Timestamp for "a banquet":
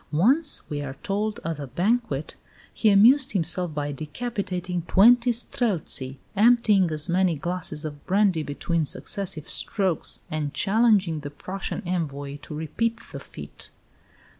1.59-2.35